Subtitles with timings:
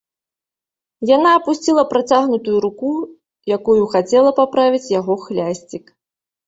[1.15, 2.89] Яна апусціла працягнутую руку,
[3.57, 5.85] якою хацела паправіць яго хлясцік.